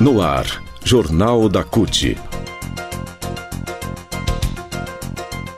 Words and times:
No 0.00 0.22
ar, 0.22 0.62
Jornal 0.84 1.48
da 1.48 1.64
CUT. 1.64 2.16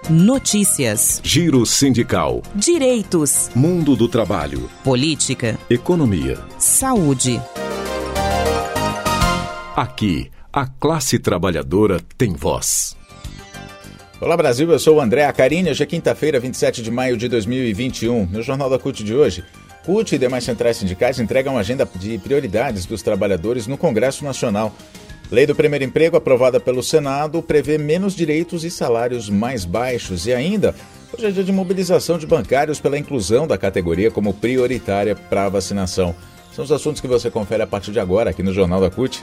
Notícias. 0.08 1.20
Giro 1.22 1.66
sindical. 1.66 2.42
Direitos. 2.54 3.50
Mundo 3.54 3.94
do 3.94 4.08
trabalho. 4.08 4.70
Política. 4.82 5.58
Economia. 5.68 6.38
Saúde. 6.56 7.38
Aqui, 9.76 10.30
a 10.50 10.66
classe 10.66 11.18
trabalhadora 11.18 12.00
tem 12.16 12.32
voz. 12.32 12.96
Olá 14.22 14.38
Brasil, 14.38 14.70
eu 14.70 14.78
sou 14.78 14.96
o 14.96 15.00
André 15.02 15.26
Acarini. 15.26 15.68
Hoje 15.68 15.82
é 15.82 15.86
quinta-feira, 15.86 16.40
27 16.40 16.82
de 16.82 16.90
maio 16.90 17.18
de 17.18 17.28
2021. 17.28 18.24
No 18.24 18.42
Jornal 18.42 18.70
da 18.70 18.78
CUT 18.78 19.04
de 19.04 19.14
hoje, 19.14 19.44
CUT 19.84 20.14
e 20.14 20.18
demais 20.18 20.44
centrais 20.44 20.76
sindicais 20.76 21.18
entregam 21.18 21.56
agenda 21.56 21.88
de 21.94 22.18
prioridades 22.18 22.84
dos 22.84 23.02
trabalhadores 23.02 23.66
no 23.66 23.78
Congresso 23.78 24.24
Nacional. 24.24 24.74
Lei 25.30 25.46
do 25.46 25.54
Primeiro 25.54 25.84
Emprego, 25.84 26.16
aprovada 26.16 26.58
pelo 26.58 26.82
Senado, 26.82 27.40
prevê 27.40 27.78
menos 27.78 28.14
direitos 28.14 28.64
e 28.64 28.70
salários 28.70 29.30
mais 29.30 29.64
baixos. 29.64 30.26
E 30.26 30.32
ainda, 30.32 30.74
hoje 31.12 31.26
é 31.26 31.30
dia 31.30 31.44
de 31.44 31.52
mobilização 31.52 32.18
de 32.18 32.26
bancários 32.26 32.80
pela 32.80 32.98
inclusão 32.98 33.46
da 33.46 33.56
categoria 33.56 34.10
como 34.10 34.34
prioritária 34.34 35.14
para 35.14 35.46
a 35.46 35.48
vacinação. 35.48 36.14
São 36.52 36.64
os 36.64 36.72
assuntos 36.72 37.00
que 37.00 37.06
você 37.06 37.30
confere 37.30 37.62
a 37.62 37.66
partir 37.66 37.92
de 37.92 38.00
agora 38.00 38.30
aqui 38.30 38.42
no 38.42 38.52
Jornal 38.52 38.80
da 38.80 38.90
CUT. 38.90 39.22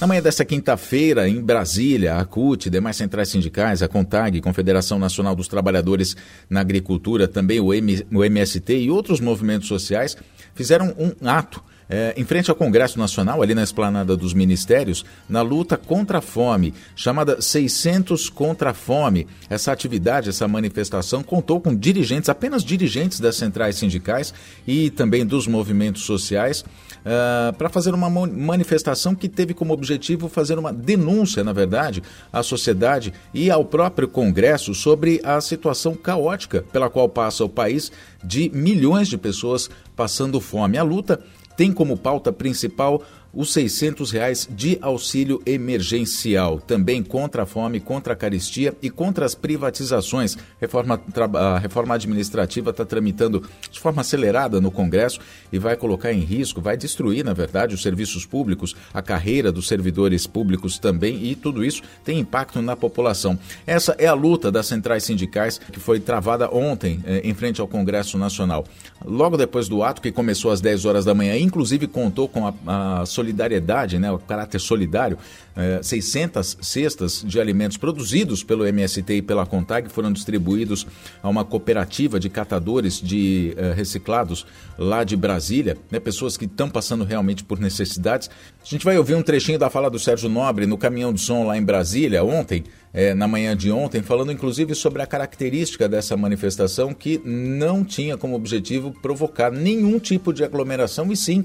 Na 0.00 0.06
manhã 0.06 0.22
desta 0.22 0.44
quinta-feira, 0.44 1.28
em 1.28 1.40
Brasília, 1.40 2.16
a 2.16 2.24
CUT, 2.24 2.70
demais 2.70 2.96
centrais 2.96 3.30
sindicais, 3.30 3.82
a 3.82 3.88
CONTAG, 3.88 4.40
Confederação 4.40 4.98
Nacional 4.98 5.34
dos 5.34 5.48
Trabalhadores 5.48 6.16
na 6.48 6.60
Agricultura, 6.60 7.26
também 7.26 7.60
o, 7.60 7.72
M, 7.72 8.06
o 8.12 8.22
MST 8.22 8.76
e 8.76 8.90
outros 8.90 9.20
movimentos 9.20 9.66
sociais 9.66 10.16
fizeram 10.54 10.94
um 10.98 11.28
ato 11.28 11.62
é, 11.88 12.14
em 12.16 12.24
frente 12.24 12.50
ao 12.50 12.56
Congresso 12.56 12.98
Nacional, 12.98 13.42
ali 13.42 13.54
na 13.54 13.62
esplanada 13.62 14.16
dos 14.16 14.34
ministérios, 14.34 15.04
na 15.28 15.42
luta 15.42 15.76
contra 15.76 16.18
a 16.18 16.20
fome, 16.20 16.74
chamada 16.94 17.40
600 17.40 18.28
contra 18.28 18.70
a 18.70 18.74
fome. 18.74 19.26
Essa 19.48 19.72
atividade, 19.72 20.28
essa 20.28 20.48
manifestação, 20.48 21.22
contou 21.22 21.60
com 21.60 21.74
dirigentes, 21.74 22.28
apenas 22.28 22.64
dirigentes 22.64 23.20
das 23.20 23.36
centrais 23.36 23.76
sindicais 23.76 24.34
e 24.66 24.90
também 24.90 25.24
dos 25.24 25.46
movimentos 25.46 26.02
sociais, 26.02 26.62
uh, 26.62 27.52
para 27.56 27.68
fazer 27.68 27.94
uma 27.94 28.10
manifestação 28.10 29.14
que 29.14 29.28
teve 29.28 29.54
como 29.54 29.72
objetivo 29.72 30.28
fazer 30.28 30.58
uma 30.58 30.72
denúncia, 30.72 31.44
na 31.44 31.52
verdade, 31.52 32.02
à 32.32 32.42
sociedade 32.42 33.12
e 33.32 33.50
ao 33.50 33.64
próprio 33.64 34.08
Congresso 34.08 34.74
sobre 34.74 35.20
a 35.22 35.40
situação 35.40 35.94
caótica 35.94 36.64
pela 36.72 36.90
qual 36.90 37.08
passa 37.08 37.44
o 37.44 37.48
país 37.48 37.92
de 38.24 38.50
milhões 38.52 39.08
de 39.08 39.16
pessoas 39.16 39.70
passando 39.94 40.40
fome. 40.40 40.78
A 40.78 40.82
luta 40.82 41.20
tem 41.56 41.72
como 41.72 41.96
pauta 41.96 42.32
principal 42.32 43.02
os 43.32 43.52
600 43.52 44.10
reais 44.10 44.48
de 44.50 44.78
auxílio 44.80 45.42
emergencial, 45.44 46.58
também 46.58 47.02
contra 47.02 47.42
a 47.42 47.46
fome, 47.46 47.80
contra 47.80 48.12
a 48.12 48.16
caristia 48.16 48.74
e 48.80 48.88
contra 48.88 49.26
as 49.26 49.34
privatizações. 49.34 50.36
Reforma, 50.60 51.00
a 51.34 51.58
reforma 51.58 51.94
administrativa 51.94 52.70
está 52.70 52.84
tramitando 52.84 53.46
de 53.70 53.78
forma 53.78 54.00
acelerada 54.00 54.60
no 54.60 54.70
Congresso 54.70 55.20
e 55.52 55.58
vai 55.58 55.76
colocar 55.76 56.12
em 56.12 56.20
risco, 56.20 56.60
vai 56.60 56.76
destruir, 56.76 57.24
na 57.24 57.32
verdade, 57.32 57.74
os 57.74 57.82
serviços 57.82 58.24
públicos, 58.24 58.74
a 58.92 59.02
carreira 59.02 59.52
dos 59.52 59.68
servidores 59.68 60.26
públicos 60.26 60.78
também, 60.78 61.24
e 61.24 61.34
tudo 61.34 61.64
isso 61.64 61.82
tem 62.04 62.18
impacto 62.18 62.62
na 62.62 62.74
população. 62.76 63.38
Essa 63.66 63.94
é 63.98 64.06
a 64.06 64.14
luta 64.14 64.50
das 64.50 64.66
centrais 64.66 65.04
sindicais 65.04 65.58
que 65.58 65.80
foi 65.80 66.00
travada 66.00 66.50
ontem 66.52 67.02
eh, 67.04 67.20
em 67.24 67.34
frente 67.34 67.60
ao 67.60 67.68
Congresso 67.68 68.16
Nacional. 68.16 68.64
Logo 69.04 69.36
depois 69.36 69.68
do 69.68 69.82
ato, 69.82 70.00
que 70.00 70.10
começou 70.10 70.50
às 70.50 70.60
10 70.60 70.84
horas 70.84 71.04
da 71.04 71.14
manhã, 71.14 71.36
inclusive 71.36 71.86
contou 71.86 72.28
com 72.28 72.46
a, 72.46 72.54
a 73.00 73.06
solidariedade, 73.16 73.98
né, 73.98 74.12
o 74.12 74.18
caráter 74.18 74.60
solidário, 74.60 75.18
é, 75.56 75.80
600 75.82 76.58
cestas 76.60 77.24
de 77.26 77.40
alimentos 77.40 77.78
produzidos 77.78 78.44
pelo 78.44 78.66
MST 78.66 79.14
e 79.14 79.22
pela 79.22 79.46
Contag 79.46 79.88
foram 79.88 80.12
distribuídos 80.12 80.86
a 81.22 81.28
uma 81.28 81.44
cooperativa 81.44 82.20
de 82.20 82.28
catadores 82.28 83.00
de 83.00 83.54
é, 83.56 83.72
reciclados 83.72 84.46
lá 84.78 85.02
de 85.02 85.16
Brasília, 85.16 85.78
né, 85.90 85.98
pessoas 85.98 86.36
que 86.36 86.44
estão 86.44 86.68
passando 86.68 87.04
realmente 87.04 87.42
por 87.42 87.58
necessidades. 87.58 88.28
A 88.62 88.68
gente 88.68 88.84
vai 88.84 88.98
ouvir 88.98 89.14
um 89.14 89.22
trechinho 89.22 89.58
da 89.58 89.70
fala 89.70 89.88
do 89.88 89.98
Sérgio 89.98 90.28
Nobre 90.28 90.66
no 90.66 90.76
caminhão 90.76 91.12
de 91.12 91.20
som 91.20 91.44
lá 91.44 91.56
em 91.56 91.62
Brasília 91.62 92.22
ontem, 92.22 92.64
é, 92.92 93.14
na 93.14 93.26
manhã 93.26 93.56
de 93.56 93.70
ontem, 93.70 94.02
falando 94.02 94.32
inclusive 94.32 94.74
sobre 94.74 95.02
a 95.02 95.06
característica 95.06 95.88
dessa 95.88 96.16
manifestação 96.16 96.92
que 96.92 97.20
não 97.24 97.84
tinha 97.84 98.16
como 98.16 98.34
objetivo 98.34 98.94
provocar 99.02 99.50
nenhum 99.50 99.98
tipo 99.98 100.32
de 100.32 100.44
aglomeração 100.44 101.10
e 101.10 101.16
sim 101.16 101.44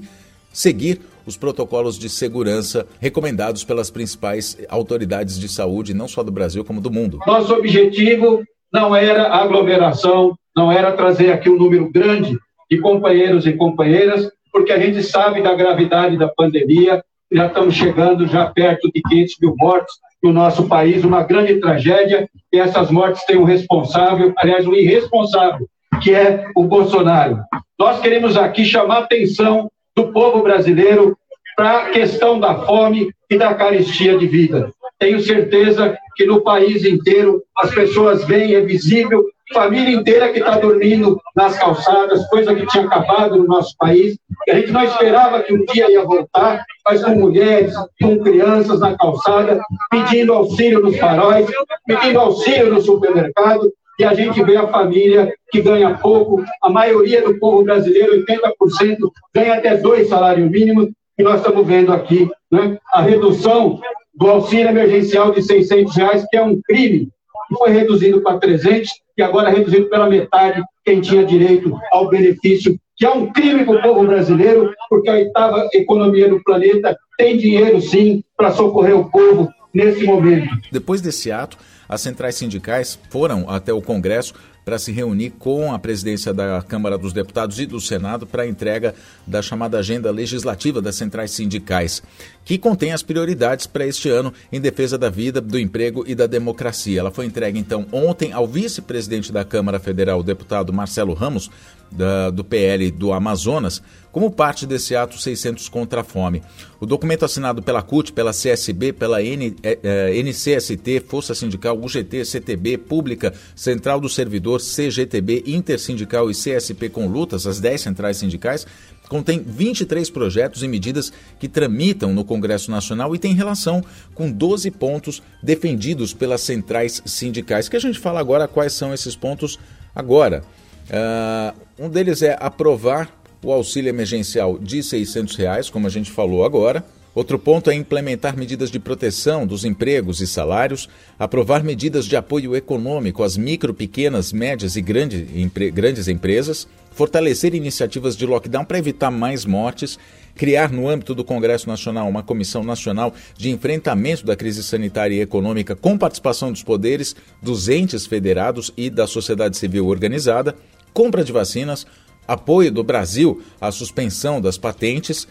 seguir 0.52 1.00
os 1.26 1.36
protocolos 1.36 1.98
de 1.98 2.08
segurança 2.08 2.86
recomendados 3.00 3.64
pelas 3.64 3.90
principais 3.90 4.58
autoridades 4.68 5.38
de 5.38 5.48
saúde, 5.48 5.94
não 5.94 6.08
só 6.08 6.22
do 6.22 6.32
Brasil, 6.32 6.64
como 6.64 6.80
do 6.80 6.90
mundo. 6.90 7.18
Nosso 7.26 7.54
objetivo 7.54 8.42
não 8.72 8.94
era 8.94 9.32
aglomeração, 9.32 10.36
não 10.56 10.70
era 10.70 10.92
trazer 10.92 11.32
aqui 11.32 11.48
um 11.48 11.56
número 11.56 11.90
grande 11.90 12.36
de 12.70 12.78
companheiros 12.78 13.46
e 13.46 13.52
companheiras, 13.52 14.30
porque 14.50 14.72
a 14.72 14.78
gente 14.78 15.02
sabe 15.02 15.42
da 15.42 15.54
gravidade 15.54 16.18
da 16.18 16.28
pandemia, 16.28 17.02
já 17.30 17.46
estamos 17.46 17.74
chegando 17.74 18.26
já 18.26 18.46
perto 18.46 18.90
de 18.92 19.00
500 19.02 19.34
mil 19.40 19.54
mortes 19.56 19.94
no 20.22 20.32
nosso 20.32 20.68
país, 20.68 21.04
uma 21.04 21.22
grande 21.22 21.58
tragédia, 21.58 22.28
e 22.52 22.58
essas 22.58 22.90
mortes 22.90 23.24
têm 23.24 23.38
um 23.38 23.44
responsável, 23.44 24.32
aliás, 24.36 24.66
um 24.66 24.74
irresponsável, 24.74 25.66
que 26.02 26.14
é 26.14 26.46
o 26.54 26.64
Bolsonaro. 26.64 27.38
Nós 27.78 28.00
queremos 28.00 28.36
aqui 28.36 28.64
chamar 28.64 28.98
atenção 28.98 29.70
do 29.96 30.12
povo 30.12 30.42
brasileiro 30.42 31.16
para 31.56 31.78
a 31.78 31.90
questão 31.90 32.40
da 32.40 32.54
fome 32.66 33.12
e 33.28 33.36
da 33.36 33.54
carestia 33.54 34.18
de 34.18 34.26
vida. 34.26 34.72
Tenho 34.98 35.20
certeza 35.20 35.96
que 36.16 36.24
no 36.24 36.42
país 36.42 36.84
inteiro 36.84 37.42
as 37.56 37.74
pessoas 37.74 38.24
veem, 38.24 38.54
é 38.54 38.60
visível, 38.60 39.24
família 39.52 39.94
inteira 39.94 40.32
que 40.32 40.38
está 40.38 40.58
dormindo 40.58 41.20
nas 41.36 41.58
calçadas, 41.58 42.26
coisa 42.28 42.54
que 42.54 42.66
tinha 42.66 42.84
acabado 42.84 43.36
no 43.36 43.46
nosso 43.46 43.76
país. 43.76 44.16
E 44.46 44.50
a 44.50 44.54
gente 44.56 44.72
não 44.72 44.82
esperava 44.82 45.42
que 45.42 45.52
um 45.54 45.64
dia 45.66 45.90
ia 45.90 46.04
voltar, 46.04 46.64
mas 46.84 47.04
com 47.04 47.14
mulheres, 47.14 47.74
com 48.00 48.18
crianças 48.18 48.80
na 48.80 48.96
calçada, 48.96 49.60
pedindo 49.90 50.32
auxílio 50.32 50.80
nos 50.80 50.96
faróis, 50.98 51.46
pedindo 51.86 52.18
auxílio 52.18 52.72
no 52.72 52.80
supermercado, 52.80 53.72
e 53.98 54.04
a 54.04 54.14
gente 54.14 54.42
vê 54.42 54.56
a 54.56 54.66
família 54.66 55.32
que 55.50 55.60
ganha 55.60 55.94
pouco, 55.94 56.42
a 56.62 56.70
maioria 56.70 57.22
do 57.22 57.38
povo 57.38 57.62
brasileiro, 57.62 58.24
80%, 58.24 58.96
ganha 59.34 59.54
até 59.54 59.76
dois 59.76 60.08
salários 60.08 60.50
mínimos, 60.50 60.88
e 61.18 61.22
nós 61.22 61.40
estamos 61.40 61.66
vendo 61.66 61.92
aqui 61.92 62.28
né, 62.50 62.78
a 62.92 63.02
redução 63.02 63.78
do 64.14 64.28
auxílio 64.28 64.68
emergencial 64.68 65.30
de 65.32 65.42
600 65.42 65.94
reais, 65.96 66.26
que 66.30 66.36
é 66.36 66.42
um 66.42 66.60
crime, 66.62 67.08
foi 67.56 67.70
reduzido 67.70 68.22
para 68.22 68.38
300 68.38 68.90
e 69.16 69.22
agora 69.22 69.50
reduzido 69.50 69.88
pela 69.88 70.08
metade 70.08 70.62
quem 70.84 71.00
tinha 71.00 71.24
direito 71.24 71.78
ao 71.92 72.08
benefício, 72.08 72.76
que 72.96 73.04
é 73.04 73.10
um 73.10 73.30
crime 73.32 73.64
para 73.64 73.78
o 73.78 73.82
povo 73.82 74.06
brasileiro, 74.06 74.72
porque 74.88 75.08
a 75.08 75.14
oitava 75.14 75.68
economia 75.74 76.28
do 76.28 76.42
planeta 76.42 76.96
tem 77.18 77.36
dinheiro, 77.36 77.80
sim, 77.80 78.22
para 78.36 78.52
socorrer 78.52 78.98
o 78.98 79.10
povo 79.10 79.48
nesse 79.72 80.04
momento. 80.04 80.48
Depois 80.70 81.00
desse 81.00 81.30
ato, 81.30 81.56
as 81.88 82.00
centrais 82.00 82.34
sindicais 82.34 82.98
foram 83.10 83.48
até 83.48 83.72
o 83.72 83.82
Congresso 83.82 84.34
para 84.64 84.78
se 84.78 84.92
reunir 84.92 85.30
com 85.30 85.72
a 85.72 85.78
presidência 85.78 86.32
da 86.32 86.62
Câmara 86.62 86.96
dos 86.96 87.12
Deputados 87.12 87.58
e 87.58 87.66
do 87.66 87.80
Senado 87.80 88.26
para 88.26 88.44
a 88.44 88.46
entrega 88.46 88.94
da 89.26 89.42
chamada 89.42 89.78
agenda 89.78 90.10
legislativa 90.10 90.80
das 90.80 90.94
centrais 90.94 91.32
sindicais, 91.32 92.02
que 92.44 92.58
contém 92.58 92.92
as 92.92 93.02
prioridades 93.02 93.66
para 93.66 93.86
este 93.86 94.08
ano 94.08 94.32
em 94.52 94.60
defesa 94.60 94.96
da 94.96 95.10
vida, 95.10 95.40
do 95.40 95.58
emprego 95.58 96.04
e 96.06 96.14
da 96.14 96.26
democracia. 96.26 97.00
Ela 97.00 97.10
foi 97.10 97.26
entregue 97.26 97.58
então 97.58 97.86
ontem 97.90 98.32
ao 98.32 98.46
vice-presidente 98.46 99.32
da 99.32 99.44
Câmara 99.44 99.80
Federal, 99.80 100.20
o 100.20 100.24
deputado 100.24 100.72
Marcelo 100.72 101.12
Ramos, 101.12 101.50
da, 101.90 102.30
do 102.30 102.42
PL 102.42 102.90
do 102.90 103.12
Amazonas, 103.12 103.82
como 104.12 104.30
parte 104.30 104.66
desse 104.66 104.94
ato 104.94 105.18
600 105.18 105.68
contra 105.70 106.02
a 106.02 106.04
fome. 106.04 106.42
O 106.78 106.84
documento 106.84 107.24
assinado 107.24 107.62
pela 107.62 107.82
CUT, 107.82 108.12
pela 108.12 108.30
CSB, 108.30 108.92
pela 108.92 109.22
N, 109.22 109.56
eh, 109.62 109.78
eh 109.82 110.22
NCST, 110.22 111.00
Força 111.08 111.34
Sindical, 111.34 111.78
UGT, 111.78 112.24
CTB, 112.24 112.76
Pública, 112.76 113.32
Central 113.56 113.98
do 113.98 114.08
Servidor, 114.08 114.60
CGTB, 114.60 115.44
Intersindical 115.46 116.30
e 116.30 116.34
CSP 116.34 116.90
com 116.90 117.06
lutas, 117.06 117.46
as 117.46 117.58
10 117.58 117.80
centrais 117.80 118.18
sindicais, 118.18 118.66
contém 119.08 119.42
23 119.44 120.08
projetos 120.10 120.62
e 120.62 120.68
medidas 120.68 121.12
que 121.38 121.48
tramitam 121.48 122.12
no 122.12 122.24
Congresso 122.24 122.70
Nacional 122.70 123.14
e 123.14 123.18
tem 123.18 123.34
relação 123.34 123.82
com 124.14 124.30
12 124.30 124.70
pontos 124.70 125.22
defendidos 125.42 126.12
pelas 126.12 126.42
centrais 126.42 127.02
sindicais. 127.04 127.68
Que 127.68 127.76
a 127.76 127.80
gente 127.80 127.98
fala 127.98 128.20
agora 128.20 128.46
quais 128.46 128.72
são 128.72 128.92
esses 128.92 129.16
pontos 129.16 129.58
agora. 129.94 130.42
Uh, 130.88 131.84
um 131.86 131.88
deles 131.88 132.22
é 132.22 132.36
aprovar 132.40 133.21
o 133.42 133.52
auxílio 133.52 133.88
emergencial 133.88 134.58
de 134.58 134.82
600 134.82 135.36
reais, 135.36 135.70
como 135.70 135.86
a 135.86 135.90
gente 135.90 136.10
falou 136.10 136.44
agora. 136.44 136.84
Outro 137.14 137.38
ponto 137.38 137.70
é 137.70 137.74
implementar 137.74 138.38
medidas 138.38 138.70
de 138.70 138.78
proteção 138.78 139.46
dos 139.46 139.66
empregos 139.66 140.22
e 140.22 140.26
salários, 140.26 140.88
aprovar 141.18 141.62
medidas 141.62 142.06
de 142.06 142.16
apoio 142.16 142.56
econômico 142.56 143.22
às 143.22 143.36
micro, 143.36 143.74
pequenas, 143.74 144.32
médias 144.32 144.76
e 144.76 144.80
grande, 144.80 145.28
empre, 145.34 145.70
grandes 145.70 146.08
empresas, 146.08 146.66
fortalecer 146.92 147.54
iniciativas 147.54 148.16
de 148.16 148.24
lockdown 148.24 148.64
para 148.64 148.78
evitar 148.78 149.10
mais 149.10 149.44
mortes, 149.44 149.98
criar 150.34 150.72
no 150.72 150.88
âmbito 150.88 151.14
do 151.14 151.22
Congresso 151.22 151.68
Nacional 151.68 152.08
uma 152.08 152.22
comissão 152.22 152.64
nacional 152.64 153.12
de 153.36 153.50
enfrentamento 153.50 154.24
da 154.24 154.34
crise 154.34 154.62
sanitária 154.62 155.14
e 155.14 155.20
econômica 155.20 155.76
com 155.76 155.98
participação 155.98 156.50
dos 156.50 156.62
poderes, 156.62 157.14
dos 157.42 157.68
entes 157.68 158.06
federados 158.06 158.72
e 158.74 158.88
da 158.88 159.06
sociedade 159.06 159.58
civil 159.58 159.86
organizada, 159.86 160.56
compra 160.94 161.24
de 161.24 161.32
vacinas, 161.32 161.86
apoio 162.26 162.70
do 162.70 162.84
Brasil 162.84 163.42
à 163.60 163.70
suspensão 163.70 164.40
das 164.40 164.58
patentes 164.58 165.26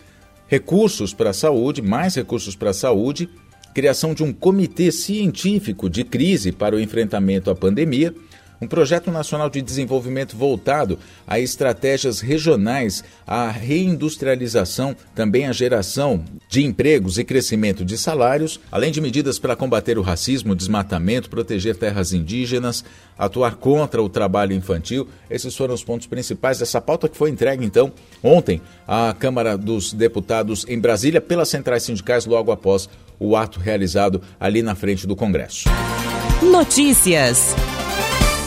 recursos 0.47 1.13
para 1.13 1.29
a 1.29 1.33
saúde, 1.33 1.81
mais 1.81 2.15
recursos 2.15 2.55
para 2.55 2.71
a 2.71 2.73
saúde, 2.73 3.29
criação 3.73 4.13
de 4.13 4.23
um 4.23 4.33
comitê 4.33 4.91
científico 4.91 5.89
de 5.89 6.03
crise 6.03 6.51
para 6.51 6.75
o 6.75 6.79
enfrentamento 6.79 7.49
à 7.49 7.55
pandemia 7.55 8.13
um 8.61 8.67
projeto 8.67 9.09
nacional 9.09 9.49
de 9.49 9.61
desenvolvimento 9.61 10.37
voltado 10.37 10.99
a 11.25 11.39
estratégias 11.39 12.19
regionais, 12.19 13.03
à 13.25 13.49
reindustrialização, 13.49 14.95
também 15.15 15.47
à 15.47 15.51
geração 15.51 16.23
de 16.47 16.63
empregos 16.63 17.17
e 17.17 17.23
crescimento 17.23 17.83
de 17.83 17.97
salários, 17.97 18.59
além 18.71 18.91
de 18.91 19.01
medidas 19.01 19.39
para 19.39 19.55
combater 19.55 19.97
o 19.97 20.01
racismo, 20.01 20.55
desmatamento, 20.55 21.29
proteger 21.29 21.75
terras 21.75 22.13
indígenas, 22.13 22.85
atuar 23.17 23.55
contra 23.55 24.01
o 24.01 24.09
trabalho 24.09 24.53
infantil. 24.53 25.07
Esses 25.29 25.55
foram 25.55 25.73
os 25.73 25.83
pontos 25.83 26.05
principais 26.05 26.59
dessa 26.59 26.79
pauta 26.79 27.09
que 27.09 27.17
foi 27.17 27.31
entregue, 27.31 27.65
então, 27.65 27.91
ontem 28.21 28.61
à 28.87 29.15
Câmara 29.17 29.57
dos 29.57 29.91
Deputados 29.91 30.65
em 30.67 30.79
Brasília 30.79 31.19
pelas 31.19 31.49
centrais 31.49 31.83
sindicais 31.83 32.25
logo 32.25 32.51
após 32.51 32.87
o 33.19 33.35
ato 33.35 33.59
realizado 33.59 34.21
ali 34.39 34.61
na 34.61 34.75
frente 34.75 35.07
do 35.07 35.15
Congresso. 35.15 35.69
Notícias. 36.41 37.55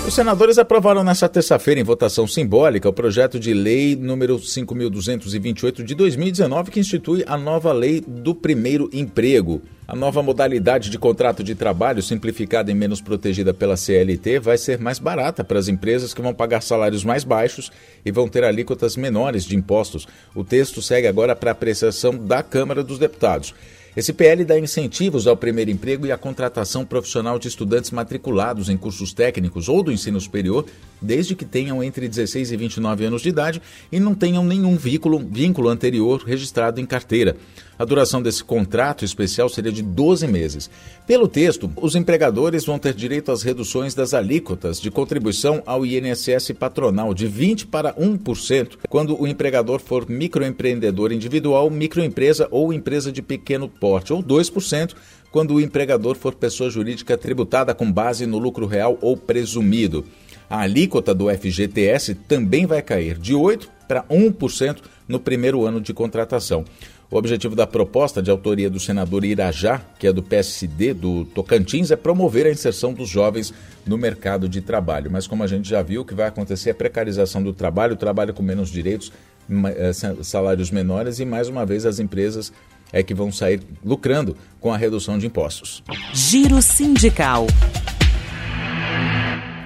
Os 0.06 0.12
senadores 0.12 0.58
aprovaram 0.58 1.02
nesta 1.02 1.30
terça-feira, 1.30 1.80
em 1.80 1.84
votação 1.84 2.26
simbólica, 2.26 2.86
o 2.86 2.92
projeto 2.92 3.40
de 3.40 3.54
lei 3.54 3.96
número 3.96 4.36
5.228 4.38 5.82
de 5.82 5.94
2019, 5.94 6.70
que 6.70 6.78
institui 6.78 7.24
a 7.26 7.38
nova 7.38 7.72
lei 7.72 8.04
do 8.06 8.34
primeiro 8.34 8.90
emprego. 8.92 9.62
A 9.88 9.96
nova 9.96 10.22
modalidade 10.22 10.90
de 10.90 10.98
contrato 10.98 11.42
de 11.42 11.54
trabalho, 11.54 12.02
simplificada 12.02 12.70
e 12.70 12.74
menos 12.74 13.00
protegida 13.00 13.54
pela 13.54 13.78
CLT, 13.78 14.40
vai 14.40 14.58
ser 14.58 14.78
mais 14.78 14.98
barata 14.98 15.42
para 15.42 15.58
as 15.58 15.68
empresas 15.68 16.12
que 16.12 16.20
vão 16.20 16.34
pagar 16.34 16.62
salários 16.62 17.02
mais 17.02 17.24
baixos 17.24 17.72
e 18.04 18.12
vão 18.12 18.28
ter 18.28 18.44
alíquotas 18.44 18.98
menores 18.98 19.44
de 19.44 19.56
impostos. 19.56 20.06
O 20.34 20.44
texto 20.44 20.82
segue 20.82 21.06
agora 21.06 21.34
para 21.34 21.50
apreciação 21.50 22.14
da 22.14 22.42
Câmara 22.42 22.84
dos 22.84 22.98
Deputados. 22.98 23.54
Esse 23.96 24.12
PL 24.12 24.44
dá 24.44 24.58
incentivos 24.58 25.28
ao 25.28 25.36
primeiro 25.36 25.70
emprego 25.70 26.04
e 26.04 26.10
à 26.10 26.18
contratação 26.18 26.84
profissional 26.84 27.38
de 27.38 27.46
estudantes 27.46 27.92
matriculados 27.92 28.68
em 28.68 28.76
cursos 28.76 29.12
técnicos 29.12 29.68
ou 29.68 29.84
do 29.84 29.92
ensino 29.92 30.20
superior, 30.20 30.66
desde 31.00 31.36
que 31.36 31.44
tenham 31.44 31.80
entre 31.80 32.08
16 32.08 32.50
e 32.50 32.56
29 32.56 33.04
anos 33.04 33.22
de 33.22 33.28
idade 33.28 33.62
e 33.92 34.00
não 34.00 34.12
tenham 34.12 34.44
nenhum 34.44 34.76
vínculo, 34.76 35.20
vínculo 35.20 35.68
anterior 35.68 36.24
registrado 36.26 36.80
em 36.80 36.86
carteira. 36.86 37.36
A 37.78 37.84
duração 37.84 38.22
desse 38.22 38.44
contrato 38.44 39.04
especial 39.04 39.48
seria 39.48 39.72
de 39.72 39.82
12 39.82 40.26
meses. 40.28 40.70
Pelo 41.06 41.26
texto, 41.26 41.70
os 41.76 41.96
empregadores 41.96 42.64
vão 42.64 42.78
ter 42.78 42.94
direito 42.94 43.32
às 43.32 43.42
reduções 43.42 43.94
das 43.94 44.14
alíquotas 44.14 44.80
de 44.80 44.90
contribuição 44.90 45.62
ao 45.66 45.84
INSS 45.84 46.52
patronal 46.58 47.12
de 47.12 47.28
20% 47.28 47.66
para 47.66 47.92
1% 47.94 48.78
quando 48.88 49.20
o 49.20 49.26
empregador 49.26 49.80
for 49.80 50.08
microempreendedor 50.08 51.12
individual, 51.12 51.68
microempresa 51.68 52.46
ou 52.50 52.72
empresa 52.72 53.10
de 53.10 53.22
pequeno 53.22 53.68
porte, 53.68 54.12
ou 54.12 54.22
2% 54.22 54.94
quando 55.32 55.54
o 55.54 55.60
empregador 55.60 56.14
for 56.14 56.32
pessoa 56.34 56.70
jurídica 56.70 57.18
tributada 57.18 57.74
com 57.74 57.90
base 57.90 58.24
no 58.24 58.38
lucro 58.38 58.66
real 58.66 58.96
ou 59.00 59.16
presumido. 59.16 60.04
A 60.48 60.60
alíquota 60.60 61.12
do 61.12 61.28
FGTS 61.28 62.14
também 62.14 62.66
vai 62.66 62.80
cair 62.82 63.18
de 63.18 63.34
8% 63.34 63.68
para 63.88 64.04
1% 64.04 64.78
no 65.06 65.20
primeiro 65.20 65.64
ano 65.64 65.80
de 65.80 65.92
contratação. 65.92 66.64
O 67.10 67.16
objetivo 67.16 67.54
da 67.54 67.66
proposta, 67.66 68.22
de 68.22 68.30
autoria 68.30 68.68
do 68.68 68.80
senador 68.80 69.24
Irajá, 69.24 69.80
que 69.98 70.06
é 70.06 70.12
do 70.12 70.22
PSD 70.22 70.94
do 70.94 71.24
Tocantins, 71.26 71.90
é 71.90 71.96
promover 71.96 72.46
a 72.46 72.50
inserção 72.50 72.92
dos 72.92 73.08
jovens 73.08 73.52
no 73.86 73.96
mercado 73.96 74.48
de 74.48 74.60
trabalho. 74.60 75.10
Mas, 75.10 75.26
como 75.26 75.42
a 75.42 75.46
gente 75.46 75.68
já 75.68 75.82
viu, 75.82 76.02
o 76.02 76.04
que 76.04 76.14
vai 76.14 76.26
acontecer 76.26 76.70
é 76.70 76.72
a 76.72 76.74
precarização 76.74 77.42
do 77.42 77.52
trabalho, 77.52 77.94
o 77.94 77.96
trabalho 77.96 78.34
com 78.34 78.42
menos 78.42 78.70
direitos, 78.70 79.12
eh, 79.50 79.92
salários 80.22 80.70
menores 80.70 81.20
e, 81.20 81.24
mais 81.24 81.48
uma 81.48 81.66
vez, 81.66 81.84
as 81.84 81.98
empresas 81.98 82.52
é 82.92 83.02
que 83.02 83.14
vão 83.14 83.30
sair 83.30 83.60
lucrando 83.84 84.36
com 84.60 84.72
a 84.72 84.76
redução 84.76 85.18
de 85.18 85.26
impostos. 85.26 85.82
Giro 86.12 86.62
Sindical. 86.62 87.46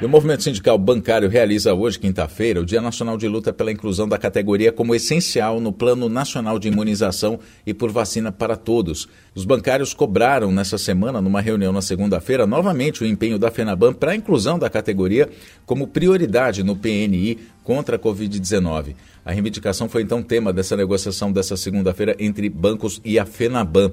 E 0.01 0.05
o 0.05 0.09
movimento 0.09 0.45
sindical 0.45 0.79
bancário 0.79 1.29
realiza 1.29 1.75
hoje, 1.75 1.99
quinta-feira, 1.99 2.61
o 2.61 2.65
Dia 2.65 2.81
Nacional 2.81 3.17
de 3.17 3.27
Luta 3.27 3.53
pela 3.53 3.73
Inclusão 3.73 4.09
da 4.09 4.17
categoria 4.17 4.71
como 4.71 4.95
essencial 4.95 5.59
no 5.59 5.73
Plano 5.73 6.09
Nacional 6.09 6.57
de 6.57 6.69
Imunização 6.69 7.41
e 7.67 7.75
por 7.75 7.91
vacina 7.91 8.31
para 8.31 8.55
todos. 8.55 9.09
Os 9.35 9.45
bancários 9.45 9.93
cobraram 9.93 10.53
nessa 10.53 10.79
semana, 10.79 11.21
numa 11.21 11.41
reunião 11.41 11.73
na 11.73 11.83
segunda-feira, 11.83 12.47
novamente 12.47 13.03
o 13.03 13.07
empenho 13.07 13.41
da 13.41 13.51
FENABAN 13.51 13.93
para 13.93 14.13
a 14.13 14.17
inclusão 14.17 14.57
da 14.57 14.71
categoria 14.71 15.29
como 15.67 15.89
prioridade 15.89 16.63
no 16.63 16.77
PNI 16.77 17.37
contra 17.65 17.97
a 17.97 17.99
Covid-19. 17.99 18.95
A 19.25 19.33
reivindicação 19.33 19.89
foi 19.89 20.03
então 20.03 20.23
tema 20.23 20.53
dessa 20.53 20.77
negociação 20.77 21.33
dessa 21.33 21.57
segunda-feira 21.57 22.15
entre 22.21 22.49
bancos 22.49 23.01
e 23.05 23.19
a 23.19 23.27
FENABAN. 23.27 23.91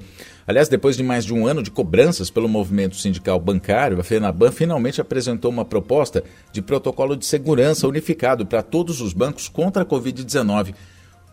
Aliás, 0.47 0.69
depois 0.69 0.95
de 0.95 1.01
mais 1.01 1.25
de 1.25 1.33
um 1.33 1.47
ano 1.47 1.63
de 1.63 1.71
cobranças 1.71 2.29
pelo 2.29 2.47
movimento 2.47 2.95
sindical 2.95 3.39
bancário, 3.39 3.99
a 3.99 4.03
FENABAN 4.03 4.51
finalmente 4.51 5.01
apresentou 5.01 5.49
uma 5.49 5.65
proposta 5.65 6.23
de 6.51 6.61
protocolo 6.61 7.15
de 7.15 7.25
segurança 7.25 7.87
unificado 7.87 8.45
para 8.45 8.61
todos 8.61 9.01
os 9.01 9.11
bancos 9.11 9.47
contra 9.47 9.81
a 9.81 9.85
Covid-19 9.85 10.75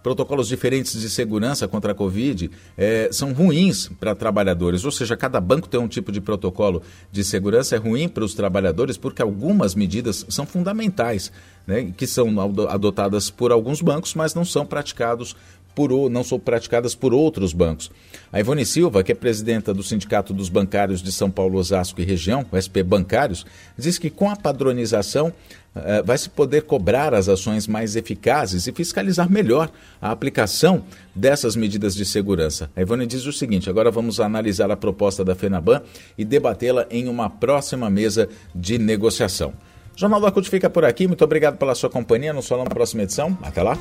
protocolos 0.02 0.48
diferentes 0.48 1.00
de 1.00 1.08
segurança 1.08 1.68
contra 1.68 1.92
a 1.92 1.94
Covid 1.94 2.50
é, 2.76 3.08
são 3.12 3.32
ruins 3.32 3.88
para 4.00 4.14
trabalhadores, 4.14 4.84
ou 4.84 4.90
seja, 4.90 5.16
cada 5.16 5.40
banco 5.40 5.68
tem 5.68 5.78
um 5.78 5.88
tipo 5.88 6.10
de 6.10 6.20
protocolo 6.20 6.82
de 7.10 7.22
segurança, 7.22 7.76
é 7.76 7.78
ruim 7.78 8.08
para 8.08 8.24
os 8.24 8.34
trabalhadores 8.34 8.96
porque 8.96 9.22
algumas 9.22 9.74
medidas 9.74 10.26
são 10.28 10.44
fundamentais, 10.44 11.30
né, 11.66 11.92
que 11.96 12.06
são 12.06 12.28
adotadas 12.68 13.30
por 13.30 13.52
alguns 13.52 13.80
bancos, 13.80 14.14
mas 14.14 14.34
não 14.34 14.44
são 14.44 14.66
praticados 14.66 15.36
por, 15.74 16.10
não 16.10 16.22
são 16.24 16.38
praticadas 16.38 16.94
por 16.94 17.12
outros 17.12 17.52
bancos. 17.52 17.90
A 18.32 18.40
Ivone 18.40 18.64
Silva, 18.64 19.02
que 19.02 19.12
é 19.12 19.14
presidenta 19.14 19.74
do 19.74 19.82
Sindicato 19.82 20.32
dos 20.32 20.48
Bancários 20.48 21.02
de 21.02 21.12
São 21.12 21.30
Paulo, 21.30 21.58
Osasco 21.58 22.00
e 22.00 22.04
Região, 22.04 22.46
o 22.50 22.56
SP 22.56 22.82
Bancários, 22.82 23.44
diz 23.76 23.98
que 23.98 24.10
com 24.10 24.30
a 24.30 24.36
padronização 24.36 25.28
uh, 25.28 26.04
vai 26.04 26.16
se 26.16 26.30
poder 26.30 26.62
cobrar 26.62 27.14
as 27.14 27.28
ações 27.28 27.66
mais 27.66 27.96
eficazes 27.96 28.66
e 28.66 28.72
fiscalizar 28.72 29.30
melhor 29.30 29.70
a 30.00 30.10
aplicação 30.10 30.84
dessas 31.14 31.56
medidas 31.56 31.94
de 31.94 32.04
segurança. 32.04 32.70
A 32.76 32.80
Ivone 32.80 33.06
diz 33.06 33.26
o 33.26 33.32
seguinte: 33.32 33.68
agora 33.68 33.90
vamos 33.90 34.20
analisar 34.20 34.70
a 34.70 34.76
proposta 34.76 35.24
da 35.24 35.34
FENABAN 35.34 35.82
e 36.16 36.24
debatê-la 36.24 36.86
em 36.90 37.08
uma 37.08 37.28
próxima 37.28 37.90
mesa 37.90 38.28
de 38.54 38.78
negociação. 38.78 39.52
Jornal 39.94 40.20
da 40.20 40.30
CUT 40.30 40.48
fica 40.48 40.70
por 40.70 40.84
aqui. 40.84 41.06
Muito 41.06 41.22
obrigado 41.22 41.58
pela 41.58 41.74
sua 41.74 41.90
companhia. 41.90 42.32
Nos 42.32 42.48
falamos 42.48 42.68
na 42.68 42.74
próxima 42.74 43.02
edição. 43.02 43.36
Até 43.42 43.62
lá. 43.62 43.76